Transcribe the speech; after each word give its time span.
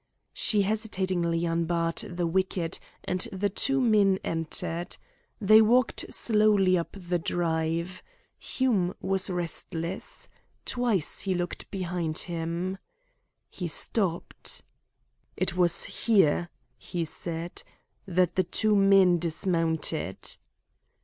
She 0.33 0.63
hesitatingly 0.63 1.45
unbarred 1.45 1.97
the 1.97 2.25
wicket, 2.25 2.79
and 3.03 3.19
the 3.31 3.49
two 3.49 3.79
men 3.79 4.17
entered. 4.23 4.97
They 5.39 5.61
walked 5.61 6.05
slowly 6.09 6.75
up 6.75 6.97
the 6.97 7.19
drive. 7.19 8.01
Hume 8.39 8.95
was 8.99 9.29
restless. 9.29 10.27
Twice 10.65 11.19
he 11.19 11.35
looked 11.35 11.69
behind 11.69 12.17
him. 12.17 12.79
He 13.51 13.67
stopped. 13.67 14.63
"It 15.37 15.55
was 15.55 15.83
here," 15.83 16.49
he 16.79 17.05
said, 17.05 17.61
"that 18.07 18.35
the 18.37 18.43
two 18.43 18.75
men 18.75 19.19
dismounted." 19.19 20.35